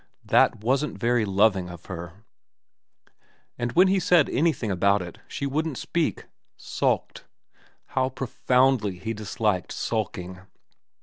[0.25, 2.25] That wasn't very loving of her.
[3.59, 6.25] And when he said anything about it she wouldn't speak.
[6.57, 7.25] Sulked.
[7.85, 10.39] How profoundly he disliked sulking.